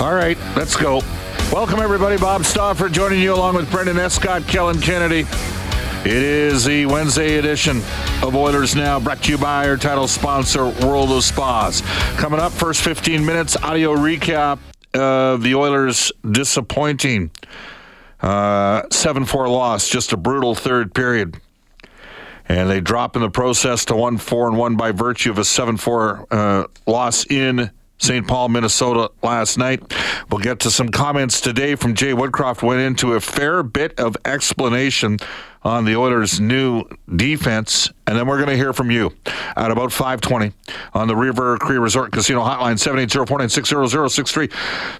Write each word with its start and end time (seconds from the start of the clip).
All 0.00 0.14
right, 0.14 0.38
let's 0.56 0.76
go. 0.76 1.02
Welcome, 1.52 1.78
everybody. 1.78 2.16
Bob 2.16 2.46
Stauffer 2.46 2.88
joining 2.88 3.20
you 3.20 3.34
along 3.34 3.56
with 3.56 3.70
Brendan 3.70 3.98
Escott, 3.98 4.48
Kellen 4.48 4.80
Kennedy. 4.80 5.26
It 6.06 6.22
is 6.22 6.64
the 6.64 6.86
Wednesday 6.86 7.36
edition 7.36 7.82
of 8.22 8.34
Oilers 8.34 8.74
Now, 8.74 8.98
brought 8.98 9.22
to 9.24 9.32
you 9.32 9.36
by 9.36 9.68
our 9.68 9.76
title 9.76 10.08
sponsor, 10.08 10.68
World 10.68 11.10
of 11.10 11.22
Spas. 11.22 11.82
Coming 12.16 12.40
up, 12.40 12.50
first 12.50 12.80
15 12.80 13.26
minutes, 13.26 13.58
audio 13.58 13.94
recap 13.94 14.58
of 14.94 15.42
the 15.42 15.54
Oilers' 15.54 16.12
disappointing 16.30 17.30
uh, 18.22 18.84
7 18.90 19.26
4 19.26 19.48
loss, 19.50 19.86
just 19.86 20.14
a 20.14 20.16
brutal 20.16 20.54
third 20.54 20.94
period. 20.94 21.36
And 22.48 22.70
they 22.70 22.80
drop 22.80 23.16
in 23.16 23.22
the 23.22 23.28
process 23.28 23.84
to 23.84 23.96
1 23.96 24.16
4 24.16 24.48
and 24.48 24.56
1 24.56 24.76
by 24.76 24.92
virtue 24.92 25.30
of 25.30 25.36
a 25.36 25.44
7 25.44 25.76
4 25.76 26.26
uh, 26.30 26.64
loss 26.86 27.26
in 27.26 27.70
St. 28.00 28.26
Paul, 28.26 28.48
Minnesota 28.48 29.10
last 29.22 29.58
night. 29.58 29.94
We'll 30.30 30.40
get 30.40 30.60
to 30.60 30.70
some 30.70 30.88
comments 30.88 31.40
today 31.40 31.74
from 31.74 31.94
Jay 31.94 32.12
Woodcroft. 32.12 32.62
Went 32.62 32.80
into 32.80 33.12
a 33.12 33.20
fair 33.20 33.62
bit 33.62 34.00
of 34.00 34.16
explanation 34.24 35.18
on 35.62 35.84
the 35.84 35.94
Oilers' 35.94 36.40
new 36.40 36.84
defense, 37.14 37.90
and 38.06 38.16
then 38.16 38.26
we're 38.26 38.38
going 38.38 38.48
to 38.48 38.56
hear 38.56 38.72
from 38.72 38.90
you 38.90 39.12
at 39.54 39.70
about 39.70 39.90
5:20 39.90 40.54
on 40.94 41.08
the 41.08 41.16
River 41.16 41.58
Cree 41.58 41.76
Resort 41.76 42.10
Casino 42.10 42.42
Hotline 42.42 42.78
780-496-0063. 42.78 44.50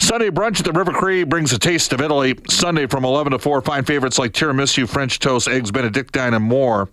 Sunday 0.02 0.28
brunch 0.28 0.58
at 0.58 0.66
the 0.66 0.72
River 0.72 0.92
Cree 0.92 1.24
brings 1.24 1.54
a 1.54 1.58
taste 1.58 1.94
of 1.94 2.02
Italy. 2.02 2.38
Sunday 2.50 2.86
from 2.86 3.06
11 3.06 3.32
to 3.32 3.38
4. 3.38 3.62
Find 3.62 3.86
favorites 3.86 4.18
like 4.18 4.32
tiramisu, 4.32 4.86
French 4.86 5.18
toast, 5.18 5.48
eggs 5.48 5.70
Benedictine, 5.70 6.34
and 6.34 6.44
more. 6.44 6.90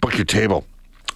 Book 0.00 0.16
your 0.16 0.24
table 0.24 0.64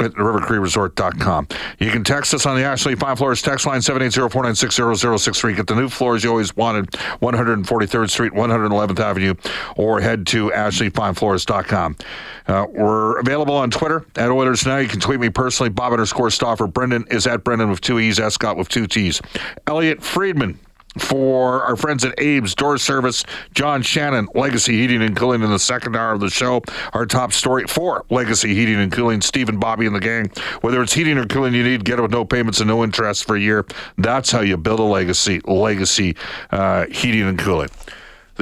at 0.03 0.13
rivercreeresort.com. 0.13 1.49
You 1.79 1.91
can 1.91 2.05
text 2.05 2.35
us 2.35 2.47
on 2.47 2.57
the 2.57 2.63
Ashley 2.63 2.95
Fine 2.95 3.17
Floors 3.17 3.43
text 3.43 3.67
line 3.67 3.81
780-496-0063. 3.81 5.57
Get 5.57 5.67
the 5.67 5.75
new 5.75 5.89
floors 5.89 6.25
you 6.25 6.31
always 6.31 6.55
wanted, 6.57 6.91
143rd 6.91 8.11
Street, 8.11 8.33
111th 8.33 9.01
Avenue, 9.01 9.35
or 9.77 10.01
head 10.01 10.27
to 10.29 10.51
ashleyfinefloors.com. 10.51 11.97
Uh, 12.47 12.67
we're 12.71 13.19
available 13.21 13.55
on 13.55 13.71
Twitter 13.71 14.05
at 14.17 14.31
Oilers 14.31 14.67
Now. 14.67 14.79
You 14.79 14.89
can 14.89 15.01
tweet 15.01 15.21
me 15.21 15.31
personally, 15.31 15.71
Bob 15.71 15.93
underscore 15.93 16.31
Stauffer. 16.31 16.67
Brendan 16.67 17.07
is 17.11 17.27
at 17.27 17.45
Brendan 17.45 17.71
with 17.71 17.81
two 17.81 17.99
E's, 17.99 18.19
Escott 18.19 18.57
with 18.57 18.69
two 18.69 18.87
T's. 18.87 19.21
Elliot 19.67 20.03
Friedman 20.03 20.59
for 20.99 21.63
our 21.65 21.77
friends 21.77 22.05
at 22.05 22.13
Abe's 22.19 22.55
Door 22.55 22.79
Service, 22.79 23.25
John 23.55 23.83
Shannon, 23.83 24.29
Legacy 24.35 24.73
Heating 24.79 25.03
and 25.03 25.17
Cooling 25.17 25.43
in 25.43 25.51
the 25.51 25.59
second 25.59 25.97
hour 25.97 26.13
of 26.13 26.21
the 26.21 26.31
show. 26.31 26.63
Our 26.93 27.07
top 27.07 27.33
story 27.33 27.65
for 27.67 28.05
Legacy 28.11 28.55
Heating 28.55 28.77
and 28.77 28.93
Cooling, 28.93 29.21
Stephen 29.21 29.59
Bobby 29.59 29.87
and 29.87 29.95
the 29.95 30.01
gang. 30.01 30.31
Whether 30.61 30.83
it's 30.83 30.93
heating 30.93 31.19
or 31.19 31.27
cooling 31.27 31.55
you 31.55 31.65
need, 31.65 31.85
get 31.85 31.99
it 31.99 32.03
with 32.03 32.11
no 32.11 32.25
payments 32.25 32.61
and 32.61 32.69
no 32.69 32.85
interest 32.85 33.25
for 33.25 33.37
a 33.37 33.41
year. 33.41 33.65
That's 33.99 34.31
how 34.31 34.41
you 34.41 34.57
build 34.57 34.81
a 34.81 34.85
legacy, 34.85 35.41
legacy 35.41 36.17
uh, 36.51 36.87
heating 36.87 37.23
and 37.23 37.39
cooling. 37.39 37.69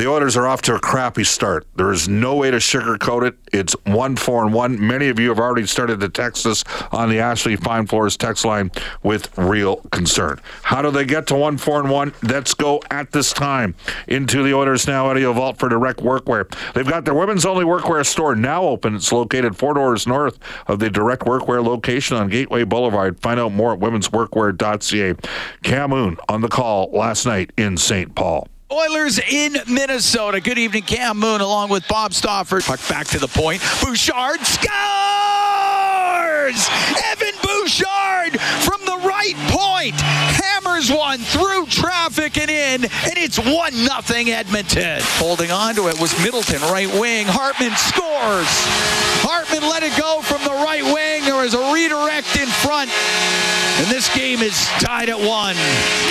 The 0.00 0.08
Oilers 0.08 0.34
are 0.34 0.46
off 0.46 0.62
to 0.62 0.74
a 0.74 0.80
crappy 0.80 1.24
start. 1.24 1.66
There 1.76 1.92
is 1.92 2.08
no 2.08 2.34
way 2.34 2.50
to 2.50 2.56
sugarcoat 2.56 3.22
it. 3.22 3.36
It's 3.52 3.74
one 3.84 4.16
four 4.16 4.42
and 4.42 4.54
one. 4.54 4.80
Many 4.80 5.10
of 5.10 5.20
you 5.20 5.28
have 5.28 5.38
already 5.38 5.66
started 5.66 6.00
to 6.00 6.08
text 6.08 6.46
us 6.46 6.64
on 6.90 7.10
the 7.10 7.18
Ashley 7.18 7.54
Fine 7.54 7.86
Floors 7.86 8.16
text 8.16 8.46
line 8.46 8.70
with 9.02 9.28
real 9.36 9.76
concern. 9.92 10.40
How 10.62 10.80
do 10.80 10.90
they 10.90 11.04
get 11.04 11.26
to 11.26 11.34
one 11.34 11.58
four 11.58 11.80
and 11.80 11.90
one? 11.90 12.14
Let's 12.22 12.54
go 12.54 12.80
at 12.90 13.12
this 13.12 13.34
time 13.34 13.74
into 14.08 14.42
the 14.42 14.54
Oilers 14.54 14.86
Now 14.86 15.08
Audio 15.08 15.34
Vault 15.34 15.58
for 15.58 15.68
direct 15.68 16.00
workwear. 16.00 16.50
They've 16.72 16.88
got 16.88 17.04
their 17.04 17.12
women's 17.12 17.44
only 17.44 17.66
workwear 17.66 18.06
store 18.06 18.34
now 18.34 18.62
open. 18.62 18.94
It's 18.94 19.12
located 19.12 19.54
four 19.54 19.74
doors 19.74 20.06
north 20.06 20.38
of 20.66 20.78
the 20.78 20.88
direct 20.88 21.26
workwear 21.26 21.62
location 21.62 22.16
on 22.16 22.30
Gateway 22.30 22.64
Boulevard. 22.64 23.20
Find 23.20 23.38
out 23.38 23.52
more 23.52 23.74
at 23.74 23.80
womensworkwear.ca. 23.80 25.28
Cam 25.62 25.90
Moon 25.90 26.16
on 26.26 26.40
the 26.40 26.48
call 26.48 26.90
last 26.90 27.26
night 27.26 27.52
in 27.58 27.76
St. 27.76 28.14
Paul. 28.14 28.48
Oilers 28.72 29.18
in 29.18 29.56
Minnesota. 29.66 30.40
Good 30.40 30.56
evening, 30.56 30.84
Cam 30.84 31.18
Moon, 31.18 31.40
along 31.40 31.70
with 31.70 31.88
Bob 31.88 32.14
Stauffer. 32.14 32.60
Puck 32.60 32.78
back 32.88 33.08
to 33.08 33.18
the 33.18 33.26
point. 33.26 33.60
Bouchard 33.82 34.38
scores! 34.46 34.70
Evan 37.10 37.34
Bouchard 37.42 38.40
from 38.62 38.80
the 38.84 38.96
right 39.02 39.34
point 39.48 39.96
hammers 39.98 40.88
one 40.88 41.18
through 41.18 41.66
traffic 41.66 42.38
and 42.38 42.48
in, 42.48 42.84
and 42.84 43.18
it's 43.18 43.40
one 43.40 43.84
nothing 43.84 44.30
Edmonton. 44.30 45.00
Holding 45.18 45.50
on 45.50 45.74
to 45.74 45.88
it 45.88 46.00
was 46.00 46.16
Middleton, 46.22 46.60
right 46.62 46.92
wing. 47.00 47.26
Hartman 47.26 47.74
scores. 47.74 48.46
Hartman 49.26 49.68
let 49.68 49.82
it 49.82 49.98
go 49.98 50.22
from 50.22 50.44
the 50.44 50.62
right 50.62 50.84
wing. 50.84 51.24
There 51.24 51.44
is 51.44 51.54
a 51.54 51.72
redirect 51.72 52.38
in 52.38 52.46
front, 52.46 52.90
and 53.80 53.90
this 53.90 54.08
game 54.14 54.38
is 54.40 54.54
tied 54.78 55.08
at 55.08 55.18
one. 55.18 55.56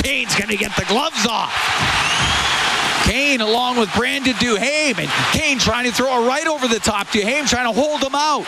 Kane's 0.03 0.35
going 0.35 0.49
to 0.49 0.57
get 0.57 0.75
the 0.75 0.85
gloves 0.85 1.25
off. 1.25 2.18
Kane 3.09 3.41
along 3.41 3.77
with 3.77 3.91
Brandon 3.95 4.33
Duhaime. 4.35 4.99
And 4.99 5.09
Kane 5.33 5.57
trying 5.57 5.85
to 5.85 5.91
throw 5.91 6.23
a 6.23 6.27
right 6.27 6.45
over 6.45 6.67
the 6.67 6.77
top. 6.77 7.07
Duhaime 7.07 7.49
trying 7.49 7.65
to 7.65 7.71
hold 7.71 8.03
him 8.03 8.13
out. 8.13 8.45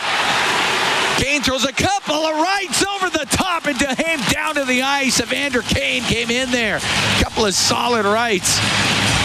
Kane 1.20 1.42
throws 1.42 1.64
a 1.64 1.72
couple 1.72 2.14
of 2.14 2.40
rights 2.40 2.84
over 2.94 3.10
the 3.10 3.26
top 3.28 3.66
and 3.66 3.76
Duhaime 3.76 4.32
down 4.32 4.54
to 4.54 4.64
the 4.64 4.82
ice. 4.82 5.20
Evander 5.20 5.62
Kane 5.62 6.02
came 6.02 6.30
in 6.30 6.52
there. 6.52 6.76
A 6.76 7.22
Couple 7.24 7.44
of 7.44 7.54
solid 7.54 8.04
rights 8.06 8.60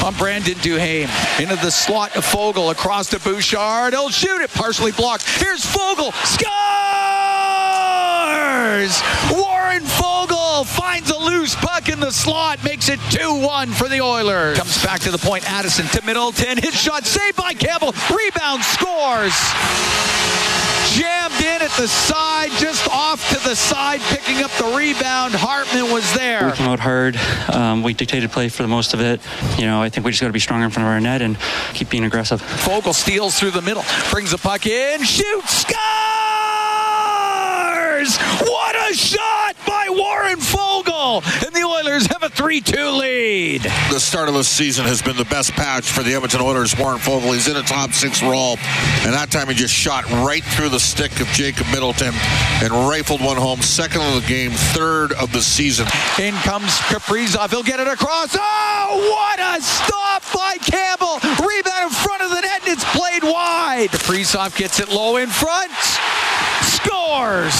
on 0.03 0.15
Brandon 0.15 0.55
Duhaime. 0.55 1.39
Into 1.39 1.55
the 1.57 1.69
slot 1.69 2.15
of 2.15 2.25
Foegele 2.25 2.71
across 2.71 3.11
to 3.11 3.19
Bouchard. 3.19 3.93
He'll 3.93 4.09
shoot 4.09 4.41
it. 4.41 4.49
Partially 4.51 4.91
blocked. 4.91 5.29
Here's 5.39 5.63
Foegele. 5.63 6.13
Scores! 6.25 6.47
Warren 9.31 9.83
Foegele 9.83 10.65
finds 10.77 11.09
a 11.09 11.17
loose 11.17 11.55
puck 11.55 11.89
in 11.89 11.99
the 11.99 12.11
slot. 12.11 12.63
Makes 12.63 12.89
it 12.89 12.99
2-1 13.11 13.73
for 13.73 13.89
the 13.89 14.01
Oilers. 14.01 14.57
Comes 14.57 14.83
back 14.83 15.01
to 15.01 15.11
the 15.11 15.17
point. 15.17 15.49
Addison 15.49 15.87
to 15.87 16.05
Middleton. 16.05 16.57
His 16.57 16.73
shot 16.75 17.05
saved 17.05 17.35
by 17.35 17.53
Campbell. 17.53 17.93
Rebound 18.09 18.63
scores 18.63 19.33
jammed 20.97 21.39
in 21.41 21.61
at 21.61 21.71
the 21.71 21.87
side, 21.87 22.49
just 22.57 22.87
off 22.89 23.29
to 23.29 23.35
the 23.47 23.55
side, 23.55 23.99
picking 24.01 24.43
up 24.43 24.49
the 24.51 24.75
rebound. 24.75 25.33
Hartman 25.35 25.91
was 25.91 26.11
there. 26.13 26.47
We 26.47 26.53
came 26.53 26.67
out 26.67 26.79
hard. 26.79 27.17
Um, 27.53 27.83
we 27.83 27.93
dictated 27.93 28.31
play 28.31 28.49
for 28.49 28.63
the 28.63 28.69
most 28.69 28.93
of 28.93 29.01
it. 29.01 29.21
You 29.59 29.65
know, 29.65 29.81
I 29.81 29.89
think 29.89 30.05
we 30.05 30.11
just 30.11 30.21
got 30.21 30.27
to 30.27 30.33
be 30.33 30.39
stronger 30.39 30.65
in 30.65 30.71
front 30.71 30.87
of 30.87 30.91
our 30.93 30.99
net 30.99 31.21
and 31.21 31.37
keep 31.73 31.89
being 31.89 32.03
aggressive. 32.03 32.41
Foegele 32.41 32.93
steals 32.93 33.39
through 33.39 33.51
the 33.51 33.61
middle, 33.61 33.83
brings 34.11 34.31
the 34.31 34.37
puck 34.37 34.65
in, 34.65 35.03
shoots, 35.03 35.53
scores! 35.57 35.77
What 38.41 38.75
a 38.89 38.93
shot 38.93 39.16
3 42.37 42.61
2 42.61 42.89
lead. 42.91 43.61
The 43.89 43.99
start 43.99 44.29
of 44.29 44.35
the 44.35 44.43
season 44.43 44.85
has 44.85 45.01
been 45.01 45.17
the 45.17 45.25
best 45.25 45.53
patch 45.53 45.91
for 45.91 46.03
the 46.03 46.13
Edmonton 46.13 46.39
Oilers. 46.39 46.77
Warren 46.77 46.99
Foegele, 46.99 47.33
he's 47.33 47.47
in 47.47 47.57
a 47.57 47.63
top 47.63 47.93
six 47.93 48.21
role, 48.21 48.57
and 49.01 49.11
that 49.11 49.31
time 49.31 49.47
he 49.47 49.55
just 49.55 49.73
shot 49.73 50.07
right 50.21 50.43
through 50.43 50.69
the 50.69 50.79
stick 50.79 51.19
of 51.19 51.25
Jacob 51.29 51.65
Middleton 51.71 52.13
and 52.61 52.71
rifled 52.87 53.21
one 53.21 53.37
home. 53.37 53.59
Second 53.63 54.01
of 54.01 54.21
the 54.21 54.27
game, 54.27 54.51
third 54.51 55.13
of 55.13 55.31
the 55.33 55.41
season. 55.41 55.87
In 56.19 56.35
comes 56.45 56.77
Kaprizov. 56.93 57.49
He'll 57.49 57.63
get 57.63 57.79
it 57.79 57.87
across. 57.87 58.37
Oh, 58.39 59.09
what 59.09 59.39
a 59.39 59.59
stop 59.59 60.21
by 60.31 60.57
Campbell! 60.61 61.17
Rebound 61.41 61.89
in 61.89 61.89
front 61.89 62.21
of 62.21 62.29
the 62.29 62.41
net, 62.41 62.61
and 62.61 62.71
it's 62.71 62.85
played 62.95 63.23
wide. 63.23 63.89
Kaprizov 63.89 64.55
gets 64.55 64.79
it 64.79 64.89
low 64.89 65.17
in 65.17 65.29
front 65.29 65.71
scores. 67.07 67.55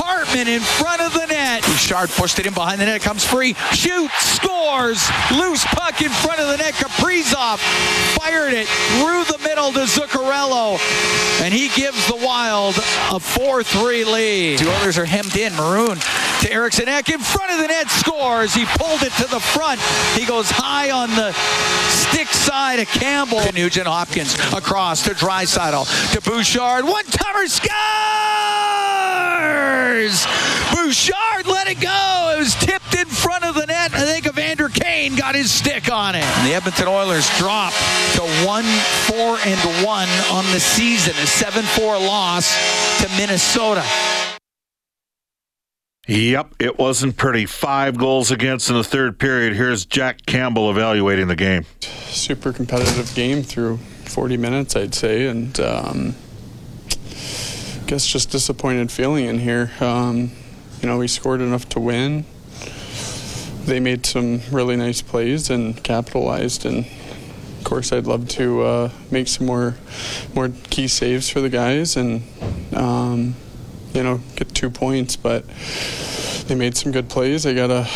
Hartman 0.00 0.48
in 0.48 0.60
front 0.60 1.02
of 1.02 1.12
the 1.12 1.26
net. 1.26 1.62
Bouchard 1.62 2.08
pushed 2.10 2.38
it 2.38 2.46
in 2.46 2.54
behind 2.54 2.80
the 2.80 2.86
net. 2.86 3.02
Comes 3.02 3.24
free. 3.24 3.54
Shoots. 3.72 4.14
Scores. 4.40 5.10
Loose 5.32 5.64
puck 5.66 6.00
in 6.00 6.10
front 6.10 6.40
of 6.40 6.48
the 6.48 6.56
net. 6.56 6.74
Kaprizov 6.74 7.58
fired 8.16 8.54
it 8.54 8.66
through 8.66 9.24
the 9.24 9.38
middle 9.44 9.72
to 9.72 9.80
Zuccarello. 9.80 10.78
And 11.42 11.52
he 11.52 11.68
gives 11.68 12.06
the 12.08 12.16
Wild 12.16 12.76
a 12.76 13.20
4-3 13.20 14.10
lead. 14.10 14.58
Two 14.58 14.68
Oilers 14.68 14.98
are 14.98 15.04
hemmed 15.04 15.36
in. 15.36 15.54
Maroon 15.54 15.98
to 16.40 16.50
Eriksson 16.50 16.88
Ek 16.88 17.10
in 17.10 17.20
front 17.20 17.52
of 17.52 17.58
the 17.58 17.66
net. 17.66 17.90
Scores. 17.90 18.54
He 18.54 18.64
pulled 18.64 19.02
it 19.02 19.12
to 19.14 19.28
the 19.28 19.40
front. 19.40 19.80
He 20.16 20.24
goes 20.24 20.50
high 20.50 20.90
on 20.90 21.10
the 21.10 21.32
stick 21.90 22.28
side 22.28 22.78
of 22.78 22.88
Campbell. 22.88 23.40
Nugent 23.52 23.86
Hopkins 23.86 24.34
across 24.54 25.02
to 25.04 25.10
Draisaitl 25.10 26.12
to 26.12 26.20
Bouchard. 26.22 26.84
One 26.84 27.04
timer 27.04 27.46
scores! 27.46 28.69
Bouchard 30.90 31.46
let 31.46 31.68
it 31.68 31.80
go. 31.80 32.34
It 32.34 32.40
was 32.40 32.54
tipped 32.54 32.94
in 32.94 33.06
front 33.06 33.44
of 33.44 33.54
the 33.54 33.66
net. 33.66 33.92
I 33.94 34.04
think 34.04 34.26
Evander 34.26 34.68
Kane 34.68 35.14
got 35.14 35.34
his 35.34 35.50
stick 35.50 35.90
on 35.90 36.14
it. 36.14 36.24
And 36.24 36.48
the 36.48 36.54
Edmonton 36.54 36.88
Oilers 36.88 37.28
drop 37.38 37.72
to 38.14 38.22
1 38.44 38.64
4 38.64 39.18
and 39.46 39.84
1 39.86 40.08
on 40.32 40.44
the 40.52 40.58
season. 40.58 41.12
A 41.12 41.26
7 41.26 41.62
4 41.62 41.98
loss 41.98 42.56
to 43.02 43.08
Minnesota. 43.16 43.84
Yep, 46.08 46.54
it 46.58 46.76
wasn't 46.76 47.16
pretty. 47.16 47.46
Five 47.46 47.96
goals 47.96 48.32
against 48.32 48.68
in 48.68 48.74
the 48.74 48.82
third 48.82 49.18
period. 49.20 49.54
Here's 49.54 49.84
Jack 49.86 50.26
Campbell 50.26 50.70
evaluating 50.70 51.28
the 51.28 51.36
game. 51.36 51.66
Super 51.80 52.52
competitive 52.52 53.14
game 53.14 53.44
through 53.44 53.76
40 53.76 54.36
minutes, 54.36 54.74
I'd 54.74 54.92
say, 54.92 55.28
and 55.28 55.60
um, 55.60 56.16
I 56.18 56.29
guess 57.90 58.06
just 58.06 58.30
disappointed 58.30 58.88
feeling 58.88 59.24
in 59.24 59.40
here. 59.40 59.68
Um, 59.80 60.30
you 60.80 60.88
know, 60.88 60.96
we 60.96 61.08
scored 61.08 61.40
enough 61.40 61.68
to 61.70 61.80
win. 61.80 62.24
They 63.64 63.80
made 63.80 64.06
some 64.06 64.42
really 64.52 64.76
nice 64.76 65.02
plays 65.02 65.50
and 65.50 65.82
capitalized, 65.82 66.64
and 66.64 66.86
of 66.86 67.64
course, 67.64 67.92
I'd 67.92 68.06
love 68.06 68.28
to 68.28 68.62
uh, 68.62 68.90
make 69.10 69.26
some 69.26 69.48
more 69.48 69.74
more 70.36 70.50
key 70.70 70.86
saves 70.86 71.28
for 71.28 71.40
the 71.40 71.50
guys 71.50 71.96
and. 71.96 72.22
Um, 72.72 73.34
you 73.92 74.04
know, 74.04 74.20
get 74.36 74.54
two 74.54 74.70
points, 74.70 75.16
but 75.16 75.44
they 76.46 76.54
made 76.54 76.76
some 76.76 76.92
good 76.92 77.08
plays. 77.08 77.44
I 77.44 77.54
gotta 77.54 77.88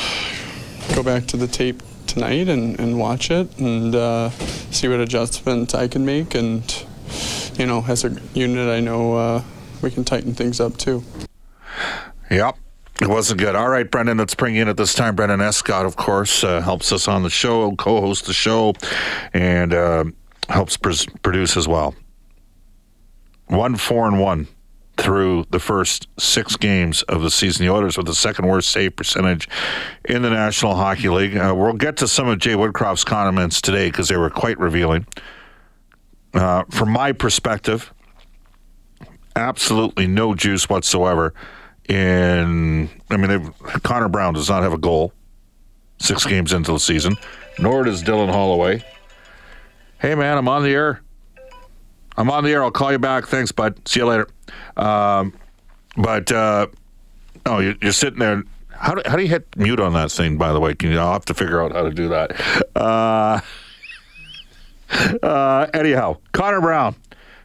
go 0.92 1.04
back 1.04 1.26
to 1.26 1.36
the 1.36 1.46
tape 1.46 1.84
tonight 2.08 2.48
and, 2.48 2.80
and 2.80 2.98
watch 2.98 3.30
it 3.30 3.56
and 3.60 3.94
uh, 3.94 4.30
see 4.72 4.88
what 4.88 4.98
adjustments 4.98 5.72
I 5.72 5.86
can 5.86 6.04
make. 6.04 6.34
And 6.34 6.84
you 7.56 7.66
know, 7.66 7.84
as 7.86 8.04
a 8.04 8.10
unit, 8.34 8.68
I 8.68 8.80
know 8.80 9.14
uh, 9.14 9.44
we 9.82 9.90
can 9.90 10.04
tighten 10.04 10.34
things 10.34 10.60
up 10.60 10.76
too. 10.76 11.02
Yep. 12.30 12.58
It 13.00 13.08
wasn't 13.08 13.40
good. 13.40 13.56
All 13.56 13.68
right, 13.68 13.90
Brendan, 13.90 14.18
let's 14.18 14.36
bring 14.36 14.54
in 14.54 14.68
at 14.68 14.76
this 14.76 14.94
time. 14.94 15.16
Brendan 15.16 15.40
Escott, 15.40 15.84
of 15.84 15.96
course, 15.96 16.44
uh, 16.44 16.60
helps 16.60 16.92
us 16.92 17.08
on 17.08 17.24
the 17.24 17.30
show, 17.30 17.74
co 17.74 18.00
hosts 18.00 18.26
the 18.26 18.32
show, 18.32 18.74
and 19.32 19.74
uh, 19.74 20.04
helps 20.48 20.76
pr- 20.76 20.92
produce 21.22 21.56
as 21.56 21.66
well. 21.66 21.94
One, 23.48 23.76
four, 23.76 24.06
and 24.06 24.20
one 24.20 24.46
through 24.96 25.44
the 25.50 25.58
first 25.58 26.06
six 26.18 26.56
games 26.56 27.02
of 27.02 27.22
the 27.22 27.30
season. 27.30 27.66
The 27.66 27.72
Oilers 27.72 27.96
with 27.96 28.06
the 28.06 28.14
second 28.14 28.46
worst 28.46 28.70
save 28.70 28.94
percentage 28.94 29.48
in 30.04 30.22
the 30.22 30.30
National 30.30 30.76
Hockey 30.76 31.08
League. 31.08 31.36
Uh, 31.36 31.52
we'll 31.56 31.72
get 31.72 31.96
to 31.98 32.08
some 32.08 32.28
of 32.28 32.38
Jay 32.38 32.54
Woodcroft's 32.54 33.04
comments 33.04 33.60
today 33.60 33.90
because 33.90 34.08
they 34.08 34.16
were 34.16 34.30
quite 34.30 34.58
revealing. 34.58 35.06
Uh, 36.32 36.64
from 36.70 36.90
my 36.90 37.12
perspective, 37.12 37.92
absolutely 39.36 40.06
no 40.06 40.34
juice 40.34 40.68
whatsoever. 40.68 41.34
In 41.88 42.88
I 43.10 43.16
mean, 43.16 43.52
Connor 43.82 44.08
Brown 44.08 44.34
does 44.34 44.48
not 44.48 44.62
have 44.62 44.72
a 44.72 44.78
goal 44.78 45.12
six 45.98 46.24
games 46.24 46.52
into 46.52 46.72
the 46.72 46.78
season, 46.78 47.16
nor 47.58 47.84
does 47.84 48.02
Dylan 48.02 48.30
Holloway. 48.30 48.82
Hey 49.98 50.14
man, 50.14 50.38
I'm 50.38 50.48
on 50.48 50.62
the 50.62 50.70
air. 50.70 51.02
I'm 52.16 52.30
on 52.30 52.44
the 52.44 52.50
air. 52.50 52.62
I'll 52.62 52.70
call 52.70 52.92
you 52.92 52.98
back. 52.98 53.26
Thanks, 53.26 53.52
bud. 53.52 53.86
See 53.88 54.00
you 54.00 54.06
later. 54.06 54.28
Um, 54.76 55.32
but 55.96 56.30
uh, 56.30 56.68
oh, 57.46 57.58
you're, 57.58 57.74
you're, 57.82 57.92
sitting 57.92 58.18
there. 58.18 58.44
How 58.70 58.94
do, 58.94 59.02
how 59.06 59.16
do 59.16 59.22
you 59.22 59.28
hit 59.28 59.56
mute 59.56 59.80
on 59.80 59.92
that 59.94 60.10
thing? 60.10 60.36
By 60.36 60.52
the 60.52 60.60
way, 60.60 60.74
can 60.74 60.90
you? 60.90 60.98
I'll 60.98 61.12
have 61.12 61.24
to 61.26 61.34
figure 61.34 61.62
out 61.62 61.72
how 61.72 61.82
to 61.82 61.90
do 61.90 62.08
that. 62.08 62.76
Uh, 62.76 63.40
uh, 65.22 65.66
anyhow, 65.74 66.18
Connor 66.32 66.60
Brown. 66.60 66.94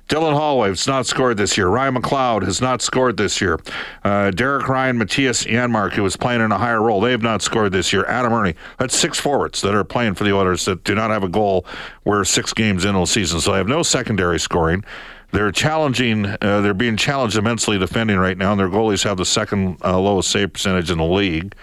Dylan 0.10 0.34
Holloway 0.34 0.70
has 0.70 0.88
not 0.88 1.06
scored 1.06 1.38
this 1.38 1.56
year. 1.56 1.68
Ryan 1.68 1.96
McLeod 1.96 2.44
has 2.44 2.60
not 2.62 2.82
scored 2.82 3.16
this 3.18 3.40
year. 3.40 3.60
Uh, 4.04 4.32
Derek 4.32 4.68
Ryan, 4.68 4.98
Mattias 4.98 5.46
Janmark, 5.46 5.94
who 5.94 6.02
was 6.02 6.18
playing 6.18 6.42
in 6.42 6.52
a 6.52 6.58
higher 6.58 6.82
role, 6.82 7.00
they 7.00 7.12
have 7.12 7.22
not 7.22 7.44
scored 7.44 7.74
this 7.74 7.94
year. 7.94 8.04
Adam 8.08 8.34
Erne, 8.34 8.56
that's 8.80 8.98
six 8.98 9.20
forwards 9.20 9.62
that 9.62 9.76
are 9.76 9.84
playing 9.84 10.16
for 10.16 10.24
the 10.24 10.34
Oilers 10.34 10.66
that 10.66 10.84
do 10.84 10.96
not 10.96 11.12
have 11.12 11.24
a 11.24 11.30
goal. 11.30 11.64
We're 12.06 12.24
six 12.24 12.54
games 12.54 12.86
into 12.86 13.00
the 13.00 13.06
season, 13.06 13.40
so 13.40 13.52
they 13.52 13.60
have 13.60 13.68
no 13.68 13.84
secondary 13.84 14.40
scoring. 14.40 14.84
They're 15.32 15.52
challenging. 15.52 16.26
Uh, 16.26 16.62
they're 16.62 16.74
being 16.74 16.98
challenged 16.98 17.38
immensely 17.38 17.78
defending 17.78 18.18
right 18.18 18.36
now, 18.38 18.54
and 18.54 18.60
their 18.60 18.68
goalies 18.68 19.04
have 19.04 19.18
the 19.18 19.26
second 19.26 19.78
uh, 19.84 20.00
lowest 20.00 20.32
save 20.32 20.54
percentage 20.54 20.90
in 20.90 20.98
the 20.98 21.06
league. 21.06 21.54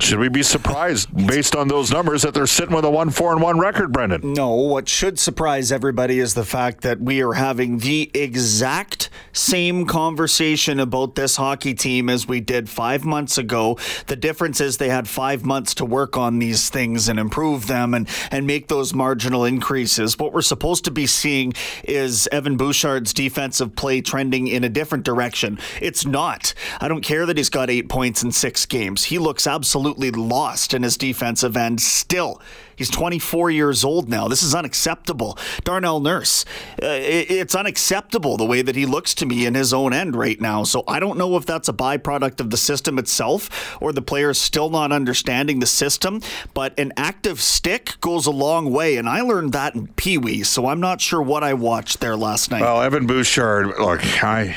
Should 0.00 0.20
we 0.20 0.28
be 0.28 0.44
surprised 0.44 1.14
based 1.26 1.56
on 1.56 1.66
those 1.66 1.90
numbers 1.90 2.22
that 2.22 2.32
they're 2.32 2.46
sitting 2.46 2.74
with 2.74 2.84
a 2.84 2.90
one 2.90 3.10
four 3.10 3.32
and 3.32 3.42
one 3.42 3.58
record, 3.58 3.92
Brendan? 3.92 4.32
No. 4.32 4.54
What 4.54 4.88
should 4.88 5.18
surprise 5.18 5.72
everybody 5.72 6.20
is 6.20 6.34
the 6.34 6.44
fact 6.44 6.82
that 6.82 7.00
we 7.00 7.20
are 7.20 7.32
having 7.32 7.78
the 7.78 8.08
exact 8.14 9.10
same 9.32 9.86
conversation 9.86 10.78
about 10.78 11.16
this 11.16 11.36
hockey 11.36 11.74
team 11.74 12.08
as 12.08 12.28
we 12.28 12.40
did 12.40 12.70
five 12.70 13.04
months 13.04 13.38
ago. 13.38 13.76
The 14.06 14.14
difference 14.14 14.60
is 14.60 14.76
they 14.76 14.88
had 14.88 15.08
five 15.08 15.44
months 15.44 15.74
to 15.74 15.84
work 15.84 16.16
on 16.16 16.38
these 16.38 16.70
things 16.70 17.08
and 17.08 17.18
improve 17.18 17.66
them 17.66 17.92
and 17.92 18.08
and 18.30 18.46
make 18.46 18.68
those 18.68 18.94
marginal 18.94 19.44
increases. 19.44 20.16
What 20.16 20.32
we're 20.32 20.42
supposed 20.42 20.84
to 20.84 20.92
be 20.92 21.06
seeing 21.06 21.54
is 21.82 22.28
Evan 22.30 22.56
Bouchard's 22.56 23.12
defensive 23.12 23.74
play 23.74 24.00
trending 24.00 24.46
in 24.46 24.62
a 24.62 24.68
different 24.68 25.04
direction. 25.04 25.58
It's 25.82 26.06
not. 26.06 26.54
I 26.80 26.86
don't 26.86 27.02
care 27.02 27.26
that 27.26 27.36
he's 27.36 27.50
got 27.50 27.68
eight 27.68 27.88
points 27.88 28.22
in 28.22 28.30
six 28.30 28.64
games. 28.64 29.04
He 29.04 29.18
looks 29.18 29.46
absolutely 29.46 29.87
absolutely 29.88 30.10
lost 30.10 30.74
in 30.74 30.82
his 30.82 30.96
defensive 30.98 31.56
end 31.56 31.80
still. 31.80 32.40
He's 32.76 32.90
24 32.90 33.50
years 33.50 33.82
old 33.82 34.08
now. 34.08 34.28
This 34.28 34.42
is 34.44 34.54
unacceptable. 34.54 35.36
Darnell 35.64 35.98
Nurse, 35.98 36.44
uh, 36.80 36.86
it, 36.86 37.28
it's 37.28 37.54
unacceptable 37.56 38.36
the 38.36 38.44
way 38.44 38.62
that 38.62 38.76
he 38.76 38.86
looks 38.86 39.14
to 39.14 39.26
me 39.26 39.46
in 39.46 39.54
his 39.54 39.72
own 39.72 39.92
end 39.92 40.14
right 40.14 40.40
now. 40.40 40.62
So 40.62 40.84
I 40.86 41.00
don't 41.00 41.18
know 41.18 41.36
if 41.36 41.44
that's 41.44 41.68
a 41.68 41.72
byproduct 41.72 42.38
of 42.38 42.50
the 42.50 42.56
system 42.56 42.96
itself 42.96 43.76
or 43.82 43.92
the 43.92 44.02
players 44.02 44.38
still 44.38 44.70
not 44.70 44.92
understanding 44.92 45.58
the 45.58 45.66
system. 45.66 46.20
But 46.54 46.78
an 46.78 46.92
active 46.96 47.40
stick 47.40 47.96
goes 48.00 48.26
a 48.26 48.30
long 48.30 48.70
way, 48.70 48.96
and 48.96 49.08
I 49.08 49.22
learned 49.22 49.52
that 49.54 49.74
in 49.74 49.88
Pee 49.88 50.18
Wee. 50.18 50.44
So 50.44 50.66
I'm 50.66 50.80
not 50.80 51.00
sure 51.00 51.20
what 51.20 51.42
I 51.42 51.54
watched 51.54 51.98
there 51.98 52.16
last 52.16 52.52
night. 52.52 52.60
Well, 52.60 52.80
Evan 52.80 53.06
Bouchard, 53.08 53.66
look, 53.80 54.22
I 54.22 54.54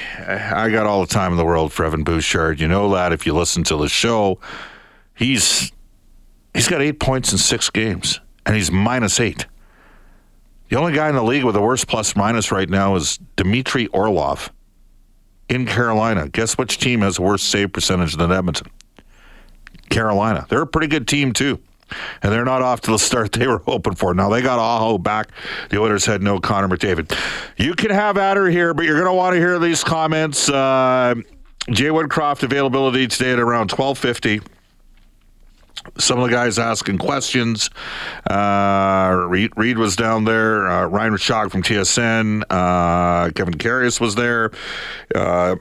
I 0.56 0.69
got 0.69 0.86
all 0.86 1.01
the 1.01 1.12
time 1.12 1.31
in 1.31 1.38
the 1.38 1.45
world 1.45 1.74
for 1.74 1.86
Evan 1.86 2.04
Bouchard. 2.04 2.60
You 2.60 2.68
know 2.68 2.94
that 2.94 3.13
if 3.13 3.25
you 3.25 3.34
listen 3.34 3.63
to 3.63 3.77
the 3.77 3.89
show 3.89 4.38
he's 5.21 5.71
he's 6.53 6.68
got 6.68 6.81
eight 6.81 7.00
points 7.00 7.31
in 7.31 7.38
six 7.38 7.69
games, 7.69 8.19
and 8.45 8.56
he's 8.56 8.71
minus 8.71 9.19
eight. 9.19 9.45
The 10.69 10.77
only 10.77 10.94
guy 10.94 11.09
in 11.09 11.15
the 11.15 11.23
league 11.23 11.44
with 11.44 11.56
the 11.56 11.62
worst 11.62 11.88
plus 11.88 12.15
minus 12.15 12.51
right 12.51 12.69
now 12.69 12.95
is 12.95 13.19
Dmitry 13.35 13.88
Orlov 13.88 14.51
in 15.50 15.65
Carolina. 15.65 16.29
Guess 16.29 16.57
which 16.57 16.77
team 16.77 17.01
has 17.01 17.17
a 17.17 17.22
worse 17.22 17.43
save 17.43 17.74
percentage 17.74 18.15
than 18.15 18.31
Edmonton? 18.31 18.67
Carolina. 19.89 20.46
They're 20.50 20.62
a 20.62 20.67
pretty 20.67 20.88
good 20.88 21.07
team 21.07 21.34
too. 21.34 21.60
And 22.24 22.31
they're 22.31 22.46
not 22.46 22.62
off 22.62 22.79
to 22.81 22.91
the 22.91 22.98
start 22.98 23.34
they 23.34 23.48
were 23.48 23.57
hoping 23.57 23.96
for. 23.96 24.13
Now 24.13 24.29
they 24.29 24.41
got 24.41 24.60
Aho 24.60 24.98
back. 24.98 25.31
The 25.69 25.77
Oilers 25.77 26.05
had 26.05 26.22
no 26.22 26.39
Connor 26.39 26.69
McDavid. 26.69 27.13
You 27.57 27.74
can 27.74 27.91
have 27.91 28.17
Adder 28.17 28.50
here, 28.50 28.74
but 28.74 28.86
you're 28.86 28.96
going 28.96 29.12
to 29.12 29.13
want 29.13 29.34
to 29.34 29.39
hear 29.39 29.60
these 29.60 29.84
comments. 29.84 30.48
Uh, 30.48 31.15
Jay 31.69 31.89
Woodcroft 31.89 32.43
availability 32.43 33.07
today 33.07 33.34
at 33.34 33.39
around 33.39 33.72
1250 33.72 34.39
some 35.97 36.19
of 36.19 36.29
the 36.29 36.31
guys 36.31 36.59
asking 36.59 36.97
questions. 36.97 37.69
Uh, 38.29 39.25
Reed, 39.27 39.51
Reed, 39.55 39.77
was 39.77 39.95
down 39.95 40.25
there. 40.25 40.67
Uh, 40.67 40.85
Ryan 40.88 41.13
Rishaug 41.13 41.51
from 41.51 41.63
TSN. 41.63 42.43
Uh, 42.50 43.31
Kevin 43.31 43.55
Karius 43.55 44.00
was 44.00 44.15
there. 44.15 44.51
Uh, 45.13 45.55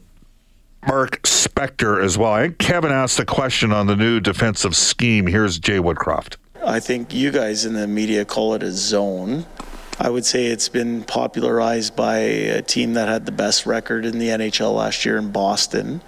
Mark 0.86 1.22
Spector 1.22 2.02
as 2.02 2.16
well. 2.16 2.32
I 2.32 2.42
think 2.42 2.58
Kevin 2.58 2.90
asked 2.90 3.18
a 3.18 3.26
question 3.26 3.72
on 3.72 3.86
the 3.86 3.96
new 3.96 4.20
defensive 4.20 4.74
scheme. 4.74 5.26
Here's 5.26 5.58
Jay 5.58 5.78
Woodcroft. 5.78 6.36
I 6.64 6.80
think 6.80 7.14
you 7.14 7.30
guys 7.30 7.64
in 7.64 7.74
the 7.74 7.86
media 7.86 8.24
call 8.24 8.54
it 8.54 8.62
a 8.62 8.72
zone. 8.72 9.46
I 10.02 10.08
would 10.08 10.24
say 10.24 10.46
it's 10.46 10.70
been 10.70 11.02
popularized 11.02 11.94
by 11.94 12.16
a 12.16 12.62
team 12.62 12.94
that 12.94 13.06
had 13.08 13.26
the 13.26 13.32
best 13.32 13.66
record 13.66 14.06
in 14.06 14.18
the 14.18 14.28
NHL 14.28 14.74
last 14.74 15.04
year 15.04 15.18
in 15.18 15.30
Boston. 15.30 16.00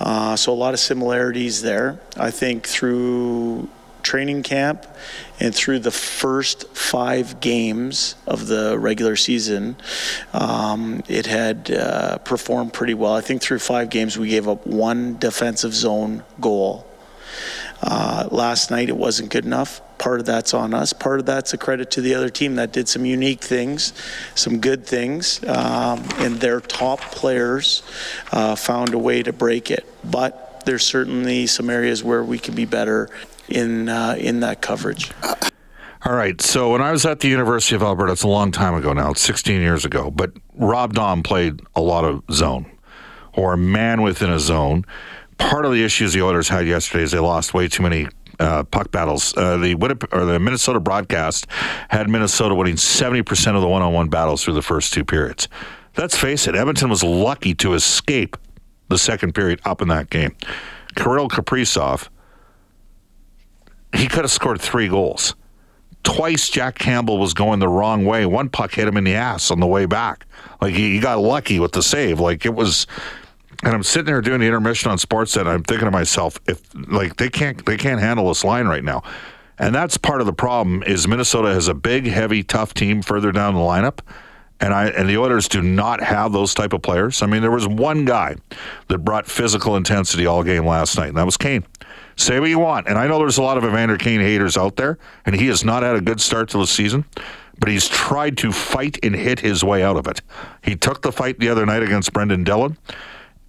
Uh, 0.00 0.34
so 0.34 0.52
a 0.52 0.54
lot 0.54 0.74
of 0.74 0.80
similarities 0.80 1.62
there. 1.62 2.00
I 2.16 2.32
think 2.32 2.66
through 2.66 3.68
training 4.02 4.42
camp 4.42 4.86
and 5.38 5.54
through 5.54 5.78
the 5.78 5.92
first 5.92 6.66
five 6.76 7.38
games 7.38 8.16
of 8.26 8.48
the 8.48 8.76
regular 8.76 9.14
season, 9.14 9.76
um, 10.32 11.04
it 11.06 11.26
had 11.26 11.70
uh, 11.70 12.18
performed 12.18 12.72
pretty 12.72 12.94
well. 12.94 13.14
I 13.14 13.20
think 13.20 13.40
through 13.40 13.60
five 13.60 13.88
games, 13.88 14.18
we 14.18 14.30
gave 14.30 14.48
up 14.48 14.66
one 14.66 15.16
defensive 15.16 15.74
zone 15.74 16.24
goal. 16.40 16.84
Uh, 17.80 18.28
last 18.32 18.72
night, 18.72 18.88
it 18.88 18.96
wasn't 18.96 19.30
good 19.30 19.44
enough. 19.44 19.80
Part 19.98 20.20
of 20.20 20.26
that's 20.26 20.54
on 20.54 20.74
us. 20.74 20.92
Part 20.92 21.20
of 21.20 21.26
that's 21.26 21.52
a 21.52 21.58
credit 21.58 21.90
to 21.92 22.00
the 22.00 22.14
other 22.14 22.28
team 22.28 22.54
that 22.56 22.72
did 22.72 22.88
some 22.88 23.04
unique 23.04 23.42
things, 23.42 23.92
some 24.34 24.60
good 24.60 24.86
things, 24.86 25.42
um, 25.44 26.04
and 26.18 26.36
their 26.36 26.60
top 26.60 27.00
players 27.00 27.82
uh, 28.32 28.54
found 28.54 28.94
a 28.94 28.98
way 28.98 29.22
to 29.22 29.32
break 29.32 29.70
it. 29.70 29.86
But 30.04 30.62
there's 30.64 30.84
certainly 30.84 31.46
some 31.46 31.70
areas 31.70 32.04
where 32.04 32.22
we 32.22 32.38
can 32.38 32.54
be 32.54 32.64
better 32.64 33.08
in 33.48 33.88
uh, 33.88 34.16
in 34.18 34.40
that 34.40 34.60
coverage. 34.60 35.10
All 36.04 36.14
right. 36.14 36.40
So 36.40 36.72
when 36.72 36.80
I 36.80 36.92
was 36.92 37.04
at 37.04 37.20
the 37.20 37.28
University 37.28 37.74
of 37.74 37.82
Alberta, 37.82 38.12
it's 38.12 38.22
a 38.22 38.28
long 38.28 38.52
time 38.52 38.74
ago 38.74 38.92
now. 38.92 39.10
It's 39.10 39.20
16 39.22 39.60
years 39.60 39.84
ago. 39.84 40.10
But 40.10 40.32
Rob 40.54 40.94
Daum 40.94 41.24
played 41.24 41.60
a 41.74 41.80
lot 41.80 42.04
of 42.04 42.22
zone 42.30 42.70
or 43.32 43.56
man 43.56 44.02
within 44.02 44.30
a 44.30 44.38
zone. 44.38 44.84
Part 45.38 45.64
of 45.64 45.72
the 45.72 45.84
issues 45.84 46.12
the 46.12 46.22
Oilers 46.22 46.48
had 46.48 46.66
yesterday 46.66 47.04
is 47.04 47.10
they 47.10 47.18
lost 47.18 47.52
way 47.52 47.68
too 47.68 47.82
many 47.82 48.08
uh, 48.38 48.64
puck 48.64 48.90
battles. 48.90 49.36
Uh, 49.36 49.56
the 49.56 49.74
Winnipeg, 49.74 50.12
or 50.12 50.24
the 50.24 50.38
Minnesota 50.38 50.80
broadcast 50.80 51.46
had 51.88 52.08
Minnesota 52.08 52.54
winning 52.54 52.76
70% 52.76 53.54
of 53.54 53.60
the 53.60 53.68
one-on-one 53.68 54.08
battles 54.08 54.44
through 54.44 54.54
the 54.54 54.62
first 54.62 54.92
two 54.92 55.04
periods. 55.04 55.48
Let's 55.96 56.16
face 56.16 56.46
it, 56.46 56.54
Edmonton 56.54 56.88
was 56.88 57.02
lucky 57.02 57.54
to 57.56 57.74
escape 57.74 58.36
the 58.88 58.98
second 58.98 59.34
period 59.34 59.60
up 59.64 59.82
in 59.82 59.88
that 59.88 60.10
game. 60.10 60.36
Kirill 60.96 61.28
Kaprizov, 61.28 62.08
he 63.94 64.06
could 64.06 64.22
have 64.22 64.30
scored 64.30 64.60
three 64.60 64.88
goals. 64.88 65.34
Twice 66.04 66.48
Jack 66.48 66.78
Campbell 66.78 67.18
was 67.18 67.34
going 67.34 67.58
the 67.58 67.68
wrong 67.68 68.04
way. 68.04 68.24
One 68.24 68.48
puck 68.48 68.72
hit 68.72 68.86
him 68.86 68.96
in 68.96 69.04
the 69.04 69.14
ass 69.14 69.50
on 69.50 69.60
the 69.60 69.66
way 69.66 69.86
back. 69.86 70.26
Like 70.60 70.74
he, 70.74 70.94
he 70.94 71.00
got 71.00 71.18
lucky 71.18 71.58
with 71.58 71.72
the 71.72 71.82
save. 71.82 72.20
Like 72.20 72.46
it 72.46 72.54
was 72.54 72.86
and 73.62 73.74
I'm 73.74 73.82
sitting 73.82 74.06
there 74.06 74.20
doing 74.20 74.40
the 74.40 74.46
intermission 74.46 74.90
on 74.90 74.98
Sportsnet. 74.98 75.40
And 75.40 75.48
I'm 75.48 75.62
thinking 75.62 75.86
to 75.86 75.90
myself, 75.90 76.38
if 76.46 76.62
like 76.88 77.16
they 77.16 77.28
can't 77.28 77.64
they 77.66 77.76
can't 77.76 78.00
handle 78.00 78.28
this 78.28 78.44
line 78.44 78.66
right 78.66 78.84
now, 78.84 79.02
and 79.58 79.74
that's 79.74 79.96
part 79.96 80.20
of 80.20 80.26
the 80.26 80.32
problem. 80.32 80.82
Is 80.84 81.08
Minnesota 81.08 81.48
has 81.48 81.68
a 81.68 81.74
big, 81.74 82.06
heavy, 82.06 82.42
tough 82.42 82.74
team 82.74 83.02
further 83.02 83.32
down 83.32 83.54
the 83.54 83.60
lineup, 83.60 83.98
and 84.60 84.72
I 84.72 84.88
and 84.88 85.08
the 85.08 85.18
Oilers 85.18 85.48
do 85.48 85.60
not 85.60 86.00
have 86.00 86.32
those 86.32 86.54
type 86.54 86.72
of 86.72 86.82
players. 86.82 87.22
I 87.22 87.26
mean, 87.26 87.42
there 87.42 87.50
was 87.50 87.66
one 87.66 88.04
guy 88.04 88.36
that 88.88 88.98
brought 88.98 89.26
physical 89.26 89.76
intensity 89.76 90.26
all 90.26 90.44
game 90.44 90.64
last 90.64 90.96
night, 90.96 91.08
and 91.08 91.16
that 91.16 91.26
was 91.26 91.36
Kane. 91.36 91.64
Say 92.16 92.40
what 92.40 92.48
you 92.48 92.58
want, 92.58 92.88
and 92.88 92.98
I 92.98 93.06
know 93.06 93.18
there's 93.18 93.38
a 93.38 93.42
lot 93.42 93.58
of 93.58 93.64
Evander 93.64 93.96
Kane 93.96 94.20
haters 94.20 94.56
out 94.56 94.76
there, 94.76 94.98
and 95.24 95.36
he 95.36 95.46
has 95.46 95.64
not 95.64 95.84
had 95.84 95.94
a 95.94 96.00
good 96.00 96.20
start 96.20 96.48
to 96.50 96.58
the 96.58 96.66
season 96.66 97.04
but 97.60 97.68
he's 97.68 97.88
tried 97.88 98.38
to 98.38 98.52
fight 98.52 98.98
and 99.02 99.14
hit 99.14 99.40
his 99.40 99.64
way 99.64 99.82
out 99.82 99.96
of 99.96 100.06
it. 100.06 100.20
He 100.62 100.76
took 100.76 101.02
the 101.02 101.12
fight 101.12 101.38
the 101.38 101.48
other 101.48 101.66
night 101.66 101.82
against 101.82 102.12
Brendan 102.12 102.44
Dillon. 102.44 102.76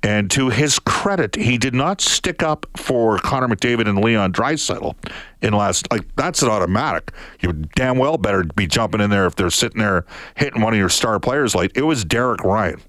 And 0.01 0.32
to 0.32 0.50
his 0.50 0.79
credit, 0.79 1.36
he 1.36 1.58
did 1.58 1.74
not 1.74 2.00
stick 2.00 2.41
up 2.41 2.65
for 2.77 3.18
Connor 3.20 3.50
McDavid 3.50 3.88
and 3.88 4.01
Leon 4.01 4.32
Draisaitl 4.32 4.96
in 5.41 5.53
last. 5.53 5.91
Like 5.91 6.15
that's 6.15 6.41
an 6.41 6.50
automatic. 6.50 7.12
You 7.41 7.51
damn 7.75 7.98
well 7.98 8.18
better 8.18 8.44
be 8.44 8.65
jumping 8.65 9.01
in 9.01 9.10
there 9.10 9.25
if 9.25 9.36
they're 9.36 9.50
sitting 9.50 9.79
there 9.79 10.06
hitting 10.36 10.62
one 10.62 10.74
of 10.74 10.79
your 10.79 10.89
star 10.89 11.20
players 11.20 11.53
late. 11.53 11.72
It 11.75 11.82
was 11.82 12.06
Derek 12.06 12.44
Ryan, 12.44 12.82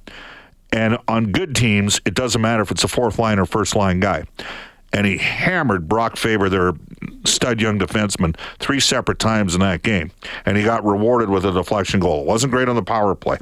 and 0.73 0.99
on 1.09 1.33
good 1.33 1.57
teams, 1.57 2.01
it 2.05 2.15
doesn't 2.15 2.41
matter 2.41 2.63
if 2.63 2.71
it's 2.71 2.85
a 2.85 2.89
fourth 2.89 3.19
line 3.19 3.39
or 3.41 3.47
first 3.47 3.75
line 3.75 3.99
guy. 3.99 4.25
And 4.93 5.07
he 5.07 5.19
hammered 5.19 5.89
Brock 5.89 6.17
Faber, 6.17 6.49
their 6.49 6.73
stud 7.25 7.61
young 7.61 7.79
defenseman, 7.79 8.37
three 8.59 8.81
separate 8.81 9.21
times 9.21 9.55
in 9.55 9.61
that 9.61 9.83
game, 9.83 10.11
and 10.47 10.57
he 10.57 10.63
got 10.63 10.85
rewarded 10.85 11.29
with 11.29 11.45
a 11.45 11.53
deflection 11.53 12.01
goal. 12.01 12.23
It 12.23 12.27
wasn't 12.27 12.53
great 12.53 12.69
on 12.69 12.77
the 12.77 12.83
power 12.83 13.15
play, 13.15 13.39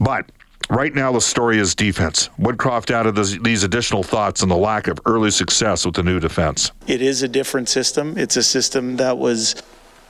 but 0.00 0.30
Right 0.68 0.92
now, 0.92 1.12
the 1.12 1.20
story 1.20 1.58
is 1.58 1.76
defense. 1.76 2.28
Woodcroft 2.40 2.90
added 2.90 3.14
this, 3.14 3.38
these 3.38 3.62
additional 3.62 4.02
thoughts 4.02 4.42
on 4.42 4.48
the 4.48 4.56
lack 4.56 4.88
of 4.88 5.00
early 5.06 5.30
success 5.30 5.86
with 5.86 5.94
the 5.94 6.02
new 6.02 6.18
defense. 6.18 6.72
It 6.88 7.02
is 7.02 7.22
a 7.22 7.28
different 7.28 7.68
system. 7.68 8.18
It's 8.18 8.36
a 8.36 8.42
system 8.42 8.96
that 8.96 9.16
was 9.16 9.62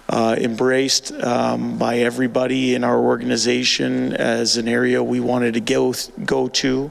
uh, 0.09 0.37
embraced 0.39 1.13
um, 1.13 1.77
by 1.77 1.99
everybody 1.99 2.75
in 2.75 2.85
our 2.85 2.99
organization 2.99 4.15
as 4.15 4.57
an 4.57 4.67
area 4.67 5.03
we 5.03 5.21
wanted 5.21 5.55
to 5.55 5.61
go 5.61 5.93
go 6.25 6.49
to. 6.49 6.91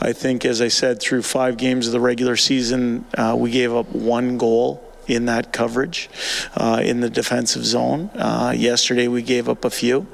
I 0.00 0.12
think, 0.12 0.44
as 0.44 0.60
I 0.60 0.68
said, 0.68 1.00
through 1.00 1.22
five 1.22 1.58
games 1.58 1.86
of 1.86 1.92
the 1.92 2.00
regular 2.00 2.36
season, 2.36 3.04
uh, 3.16 3.36
we 3.38 3.50
gave 3.50 3.72
up 3.72 3.86
one 3.94 4.36
goal 4.36 4.82
in 5.06 5.26
that 5.26 5.52
coverage 5.52 6.10
uh, 6.56 6.80
in 6.82 7.00
the 7.00 7.10
defensive 7.10 7.64
zone. 7.64 8.10
Uh, 8.16 8.52
yesterday, 8.56 9.06
we 9.06 9.22
gave 9.22 9.48
up 9.48 9.64
a 9.64 9.70
few. 9.70 10.08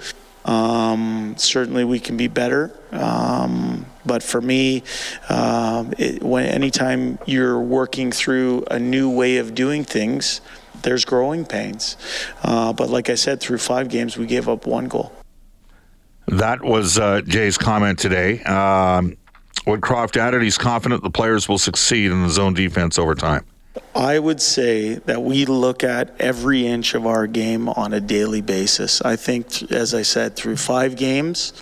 Um, 0.44 1.34
certainly, 1.38 1.84
we 1.84 2.00
can 2.00 2.16
be 2.16 2.28
better. 2.28 2.72
Um, 2.90 3.86
but 4.04 4.22
for 4.22 4.40
me, 4.40 4.82
um, 5.28 5.92
it, 5.98 6.22
when 6.22 6.46
anytime 6.46 7.18
you're 7.26 7.60
working 7.60 8.10
through 8.10 8.64
a 8.70 8.78
new 8.78 9.10
way 9.10 9.38
of 9.38 9.54
doing 9.54 9.84
things, 9.84 10.40
there's 10.82 11.04
growing 11.04 11.44
pains. 11.44 11.96
Uh, 12.42 12.72
but 12.72 12.90
like 12.90 13.08
I 13.08 13.14
said, 13.14 13.40
through 13.40 13.58
five 13.58 13.88
games, 13.88 14.16
we 14.16 14.26
gave 14.26 14.48
up 14.48 14.66
one 14.66 14.88
goal. 14.88 15.12
That 16.26 16.62
was 16.62 16.98
uh, 16.98 17.20
Jay's 17.22 17.58
comment 17.58 17.98
today. 17.98 18.42
Um, 18.42 19.16
added 19.66 20.42
he's 20.42 20.58
confident 20.58 21.02
the 21.02 21.10
players 21.10 21.48
will 21.48 21.58
succeed 21.58 22.10
in 22.10 22.22
the 22.22 22.30
zone 22.30 22.54
defense 22.54 22.98
over 22.98 23.14
time. 23.14 23.44
I 23.94 24.18
would 24.18 24.40
say 24.40 24.94
that 24.94 25.22
we 25.22 25.46
look 25.46 25.82
at 25.82 26.14
every 26.20 26.66
inch 26.66 26.94
of 26.94 27.06
our 27.06 27.26
game 27.26 27.68
on 27.68 27.94
a 27.94 28.00
daily 28.00 28.42
basis. 28.42 29.00
I 29.00 29.16
think, 29.16 29.70
as 29.70 29.94
I 29.94 30.02
said, 30.02 30.36
through 30.36 30.56
five 30.56 30.96
games, 30.96 31.54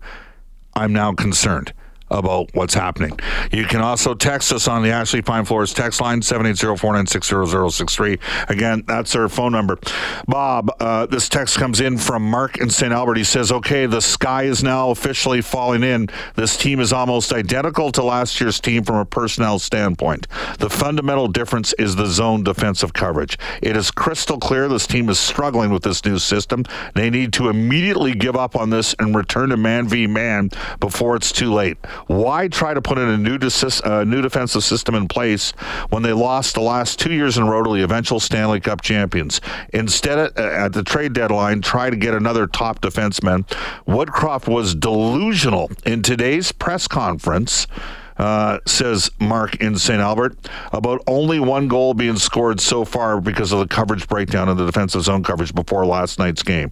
I'm 0.75 0.93
now 0.93 1.13
concerned? 1.13 1.73
About 2.11 2.49
what's 2.53 2.73
happening. 2.73 3.17
You 3.51 3.65
can 3.65 3.81
also 3.81 4.13
text 4.13 4.51
us 4.51 4.67
on 4.67 4.83
the 4.83 4.91
Ashley 4.91 5.21
Fine 5.21 5.45
Floors 5.45 5.73
text 5.73 6.01
line, 6.01 6.19
780-496-0063. 6.21 8.49
Again, 8.49 8.83
that's 8.85 9.15
our 9.15 9.29
phone 9.29 9.53
number. 9.53 9.79
Bob, 10.27 10.69
uh, 10.79 11.07
this 11.07 11.29
text 11.29 11.57
comes 11.57 11.79
in 11.79 11.97
from 11.97 12.29
Mark 12.29 12.57
in 12.57 12.69
St. 12.69 12.93
Albert. 12.93 13.17
He 13.17 13.23
says, 13.23 13.51
okay, 13.51 13.85
the 13.85 14.01
sky 14.01 14.43
is 14.43 14.63
now 14.63 14.89
officially 14.91 15.41
falling 15.41 15.83
in. 15.83 16.09
This 16.35 16.57
team 16.57 16.79
is 16.79 16.93
almost 16.93 17.33
identical 17.33 17.91
to 17.93 18.03
last 18.03 18.39
year's 18.39 18.59
team 18.59 18.83
from 18.83 18.97
a 18.97 19.05
personnel 19.05 19.57
standpoint. 19.59 20.27
The 20.59 20.69
fundamental 20.69 21.27
difference 21.27 21.73
is 21.73 21.95
the 21.95 22.07
zone 22.07 22.43
defensive 22.43 22.93
coverage. 22.93 23.37
It 23.61 23.77
is 23.77 23.91
crystal 23.91 24.37
clear 24.37 24.67
this 24.67 24.87
team 24.87 25.09
is 25.09 25.19
struggling 25.19 25.71
with 25.71 25.83
this 25.83 26.03
new 26.05 26.19
system. 26.19 26.65
They 26.93 27.09
need 27.09 27.33
to 27.33 27.49
immediately 27.49 28.13
give 28.13 28.35
up 28.35 28.55
on 28.55 28.69
this 28.69 28.93
and 28.99 29.15
return 29.15 29.49
to 29.49 29.57
man 29.57 29.87
v 29.87 30.07
man 30.07 30.49
before 30.79 31.15
it's 31.15 31.31
too 31.31 31.53
late. 31.53 31.77
Why 32.07 32.47
try 32.47 32.73
to 32.73 32.81
put 32.81 32.97
in 32.97 33.07
a 33.07 33.17
new, 33.17 33.37
uh, 33.83 34.03
new 34.03 34.21
defensive 34.21 34.63
system 34.63 34.95
in 34.95 35.07
place 35.07 35.51
when 35.89 36.03
they 36.03 36.13
lost 36.13 36.55
the 36.55 36.61
last 36.61 36.99
two 36.99 37.13
years 37.13 37.37
in 37.37 37.43
a 37.43 37.49
row 37.49 37.63
to 37.63 37.73
the 37.73 37.83
eventual 37.83 38.19
Stanley 38.19 38.59
Cup 38.59 38.81
champions? 38.81 39.41
Instead, 39.73 40.19
at, 40.19 40.37
uh, 40.37 40.41
at 40.41 40.73
the 40.73 40.83
trade 40.83 41.13
deadline, 41.13 41.61
try 41.61 41.89
to 41.89 41.95
get 41.95 42.13
another 42.13 42.47
top 42.47 42.81
defenseman. 42.81 43.47
Woodcroft 43.87 44.47
was 44.47 44.75
delusional 44.75 45.71
in 45.85 46.01
today's 46.01 46.51
press 46.51 46.87
conference 46.87 47.67
uh, 48.21 48.59
says 48.67 49.09
Mark 49.19 49.55
in 49.55 49.77
St. 49.77 49.99
Albert, 49.99 50.37
about 50.71 51.01
only 51.07 51.39
one 51.39 51.67
goal 51.67 51.95
being 51.95 52.17
scored 52.17 52.59
so 52.59 52.85
far 52.85 53.19
because 53.19 53.51
of 53.51 53.59
the 53.59 53.67
coverage 53.67 54.07
breakdown 54.07 54.47
in 54.47 54.57
the 54.57 54.65
defensive 54.65 55.01
zone 55.01 55.23
coverage 55.23 55.55
before 55.55 55.85
last 55.87 56.19
night's 56.19 56.43
game. 56.43 56.69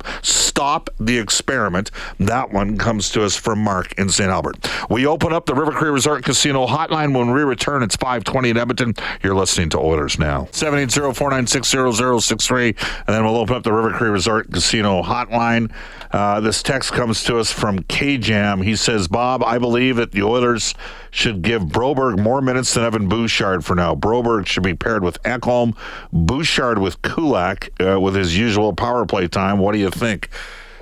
Stop 0.60 0.90
the 1.00 1.18
experiment. 1.18 1.90
That 2.20 2.52
one 2.52 2.78
comes 2.78 3.10
to 3.12 3.24
us 3.24 3.38
from 3.38 3.60
Mark 3.60 3.98
in 3.98 4.10
St. 4.10 4.30
Albert. 4.30 4.70
We 4.90 5.06
open 5.06 5.32
up 5.32 5.46
the 5.46 5.56
River 5.56 5.72
Cree 5.72 5.90
Resort 5.90 6.26
Casino 6.26 6.68
hotline 6.68 7.18
when 7.18 7.32
we 7.32 7.44
return. 7.44 7.82
It's 7.82 7.96
520 7.96 8.50
in 8.50 8.58
Edmonton. 8.58 8.94
You're 9.24 9.36
listening 9.36 9.70
to 9.70 9.80
Oilers 9.80 10.20
now. 10.20 10.50
780-496-0063. 10.52 12.76
And 13.08 13.16
then 13.16 13.24
we'll 13.24 13.38
open 13.38 13.56
up 13.56 13.64
the 13.64 13.72
River 13.72 13.92
Cree 13.92 14.10
Resort 14.10 14.52
Casino 14.52 15.02
hotline. 15.02 15.72
Uh, 16.12 16.42
this 16.42 16.62
text 16.62 16.92
comes 16.92 17.24
to 17.24 17.38
us 17.38 17.54
from 17.54 17.80
K-Jam. 17.84 18.62
He 18.62 18.76
says, 18.76 19.08
Bob, 19.08 19.42
I 19.44 19.60
believe 19.60 19.96
that 19.96 20.12
the 20.12 20.24
Oilers 20.24 20.76
should 21.12 21.42
give 21.42 21.64
Broberg 21.64 22.20
more 22.20 22.42
minutes 22.42 22.74
than 22.74 22.84
Evan 22.84 23.08
Bouchard 23.08 23.64
for 23.64 23.76
now. 23.76 23.96
Broberg 23.96 24.48
should 24.48 24.64
be 24.64 24.74
paired 24.74 25.04
with 25.04 25.22
Ekholm, 25.24 25.76
Bouchard 26.12 26.80
with 26.80 27.02
Kulak 27.02 27.70
uh, 27.80 28.00
with 28.00 28.16
his 28.16 28.38
usual 28.38 28.74
power 28.74 29.06
play 29.06 29.28
time. 29.28 29.60
What 29.60 29.74
do 29.74 29.78
you 29.78 29.90
think? 29.90 30.30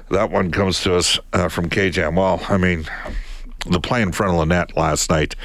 That 0.10 0.32
one 0.32 0.52
comes 0.52 0.82
to 0.84 0.96
us 0.96 1.20
uh, 1.34 1.50
from 1.50 1.70
K-Jam. 1.70 2.16
Well, 2.16 2.42
I 2.48 2.58
mean, 2.58 2.86
the 3.66 3.80
play 3.80 4.02
in 4.02 4.12
front 4.12 4.34
of 4.34 4.40
Lynette 4.40 4.78
last 4.78 5.10
night. 5.10 5.36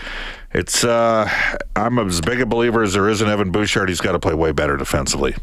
It's 0.54 0.84
uh, 0.84 1.28
I'm 1.74 1.98
as 1.98 2.20
big 2.20 2.40
a 2.40 2.46
believer 2.46 2.82
as 2.82 2.92
there 2.92 3.08
is 3.08 3.22
in 3.22 3.28
Evan 3.28 3.50
Bouchard. 3.50 3.88
He's 3.88 4.00
got 4.00 4.12
to 4.12 4.18
play 4.18 4.34
way 4.34 4.52
better 4.52 4.76
defensively. 4.76 5.34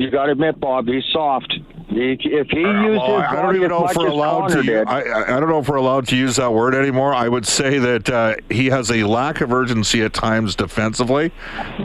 you 0.00 0.10
got 0.10 0.26
to 0.26 0.32
admit, 0.32 0.58
Bob, 0.58 0.86
he's 0.86 1.04
soft. 1.12 1.52
He, 1.90 2.16
if 2.22 2.48
he 2.48 2.64
uh, 2.64 2.82
uses, 2.84 3.00
well, 3.00 3.16
I 3.16 3.42
don't 3.42 3.56
even 3.56 3.68
know 3.68 3.86
if 3.86 3.96
we're 3.96 4.06
allowed 4.06 4.48
to. 4.48 4.62
Did, 4.62 4.86
I, 4.86 5.36
I, 5.36 5.40
don't 5.40 5.48
know 5.48 5.58
if 5.58 5.68
we're 5.68 5.76
allowed 5.76 6.06
to 6.08 6.16
use 6.16 6.36
that 6.36 6.52
word 6.52 6.74
anymore. 6.74 7.12
I 7.12 7.28
would 7.28 7.44
say 7.46 7.78
that 7.78 8.08
uh, 8.08 8.36
he 8.48 8.66
has 8.66 8.90
a 8.92 9.02
lack 9.02 9.40
of 9.40 9.52
urgency 9.52 10.00
at 10.02 10.14
times 10.14 10.54
defensively, 10.54 11.32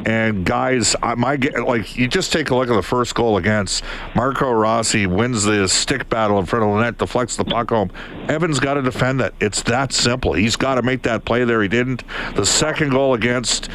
and 0.05 0.45
guys, 0.45 0.95
I, 1.01 1.15
my 1.15 1.35
like 1.65 1.97
you 1.97 2.07
just 2.07 2.31
take 2.31 2.51
a 2.51 2.55
look 2.55 2.69
at 2.69 2.75
the 2.75 2.83
first 2.83 3.15
goal 3.15 3.37
against 3.37 3.83
Marco 4.15 4.51
Rossi 4.51 5.07
wins 5.07 5.43
the 5.43 5.67
stick 5.67 6.07
battle 6.07 6.37
in 6.37 6.45
front 6.45 6.65
of 6.65 6.75
the 6.75 6.81
net, 6.83 6.99
deflects 6.99 7.35
the 7.35 7.43
puck 7.43 7.71
home. 7.71 7.91
Evans 8.29 8.59
got 8.59 8.75
to 8.75 8.83
defend 8.83 9.19
that. 9.21 9.33
It's 9.41 9.63
that 9.63 9.91
simple. 9.91 10.33
He's 10.33 10.55
got 10.55 10.75
to 10.75 10.83
make 10.83 11.01
that 11.01 11.25
play 11.25 11.45
there. 11.45 11.63
He 11.63 11.67
didn't. 11.67 12.03
The 12.35 12.45
second 12.45 12.91
goal 12.91 13.15
against 13.15 13.69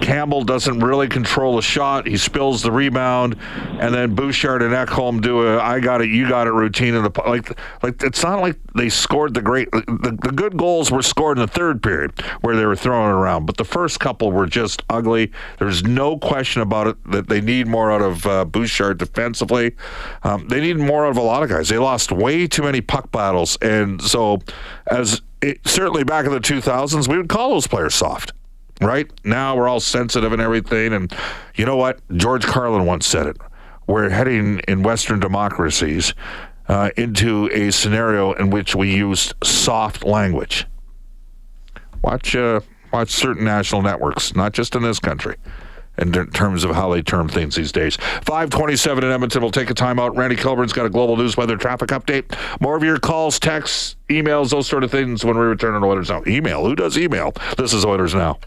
Campbell 0.00 0.44
doesn't 0.44 0.80
really 0.80 1.08
control 1.08 1.56
the 1.56 1.62
shot. 1.62 2.06
He 2.06 2.16
spills 2.16 2.62
the 2.62 2.72
rebound, 2.72 3.36
and 3.80 3.94
then 3.94 4.14
Bouchard 4.14 4.62
and 4.62 4.72
Ekholm 4.72 5.20
do 5.20 5.46
a 5.46 5.60
"I 5.60 5.80
got 5.80 6.00
it, 6.00 6.08
you 6.08 6.28
got 6.28 6.46
it 6.46 6.52
routine 6.52 6.94
in 6.94 7.02
the 7.02 7.12
like. 7.26 7.58
Like 7.82 8.02
it's 8.02 8.22
not 8.22 8.40
like 8.40 8.56
they 8.74 8.88
scored 8.88 9.34
the 9.34 9.42
great. 9.42 9.70
The, 9.70 10.16
the 10.22 10.32
good 10.32 10.56
goals 10.56 10.90
were 10.90 11.02
scored 11.02 11.38
in 11.38 11.42
the 11.42 11.52
third 11.52 11.82
period 11.82 12.18
where 12.40 12.56
they 12.56 12.66
were 12.66 12.76
throwing 12.76 13.10
around, 13.10 13.46
but 13.46 13.56
the 13.56 13.64
first 13.64 14.00
couple 14.00 14.32
were 14.32 14.46
just 14.46 14.82
ugly. 14.88 15.32
There's 15.58 15.82
no 15.82 16.18
question 16.18 16.62
about 16.62 16.86
it 16.86 17.10
that 17.10 17.28
they 17.28 17.40
need 17.40 17.66
more 17.66 17.90
out 17.90 18.02
of 18.02 18.26
uh, 18.26 18.44
Bouchard 18.44 18.98
defensively. 18.98 19.76
Um, 20.22 20.48
they 20.48 20.60
need 20.60 20.78
more 20.78 21.06
out 21.06 21.10
of 21.10 21.16
a 21.16 21.22
lot 21.22 21.42
of 21.42 21.48
guys. 21.48 21.68
They 21.68 21.78
lost 21.78 22.12
way 22.12 22.46
too 22.46 22.62
many 22.62 22.80
puck 22.80 23.10
battles, 23.12 23.56
and 23.62 24.00
so 24.02 24.40
as 24.86 25.22
it, 25.40 25.60
certainly 25.66 26.04
back 26.04 26.26
in 26.26 26.32
the 26.32 26.40
2000s, 26.40 27.08
we 27.08 27.16
would 27.16 27.28
call 27.28 27.50
those 27.50 27.66
players 27.66 27.94
soft 27.94 28.32
right? 28.80 29.10
Now 29.24 29.56
we're 29.56 29.68
all 29.68 29.80
sensitive 29.80 30.32
and 30.32 30.40
everything. 30.40 30.92
And 30.92 31.12
you 31.54 31.66
know 31.66 31.76
what? 31.76 32.00
George 32.16 32.44
Carlin 32.44 32.86
once 32.86 33.06
said 33.06 33.26
it. 33.26 33.36
We're 33.86 34.10
heading 34.10 34.60
in 34.68 34.82
Western 34.82 35.20
democracies 35.20 36.14
uh, 36.68 36.90
into 36.96 37.50
a 37.52 37.70
scenario 37.72 38.32
in 38.32 38.50
which 38.50 38.74
we 38.74 38.94
use 38.94 39.32
soft 39.42 40.04
language. 40.04 40.66
Watch, 42.02 42.36
uh, 42.36 42.60
watch 42.92 43.10
certain 43.10 43.44
national 43.44 43.82
networks, 43.82 44.34
not 44.36 44.52
just 44.52 44.74
in 44.74 44.82
this 44.82 44.98
country 44.98 45.36
in 45.98 46.12
terms 46.30 46.64
of 46.64 46.74
how 46.74 46.90
they 46.90 47.02
term 47.02 47.28
things 47.28 47.56
these 47.56 47.72
days. 47.72 47.96
527 47.96 49.04
in 49.04 49.10
Edmonton. 49.10 49.42
We'll 49.42 49.50
take 49.50 49.70
a 49.70 49.74
timeout. 49.74 50.16
Randy 50.16 50.36
Kilburn's 50.36 50.72
got 50.72 50.86
a 50.86 50.90
global 50.90 51.16
news 51.16 51.36
weather 51.36 51.56
traffic 51.56 51.90
update. 51.90 52.36
More 52.60 52.76
of 52.76 52.84
your 52.84 52.98
calls, 52.98 53.38
texts, 53.38 53.96
emails, 54.08 54.50
those 54.50 54.66
sort 54.66 54.84
of 54.84 54.90
things 54.90 55.24
when 55.24 55.36
we 55.36 55.44
return 55.44 55.74
on 55.74 55.84
Oilers 55.84 56.08
Now. 56.08 56.22
Email. 56.26 56.64
Who 56.64 56.76
does 56.76 56.96
email? 56.96 57.32
This 57.56 57.72
is 57.72 57.84
Oilers 57.84 58.14
Now. 58.14 58.38